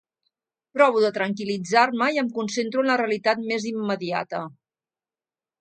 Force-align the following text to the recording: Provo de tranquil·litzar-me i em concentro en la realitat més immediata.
Provo 0.77 1.03
de 1.03 1.11
tranquil·litzar-me 1.17 2.09
i 2.15 2.21
em 2.23 2.33
concentro 2.39 2.85
en 2.87 2.91
la 2.93 2.97
realitat 3.03 3.47
més 3.53 3.71
immediata. 3.75 4.45